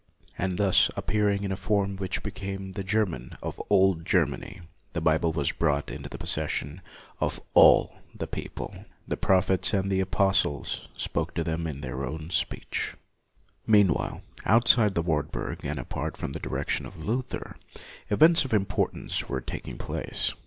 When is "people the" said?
8.25-9.15